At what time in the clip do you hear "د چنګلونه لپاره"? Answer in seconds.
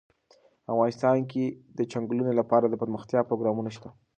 1.77-2.65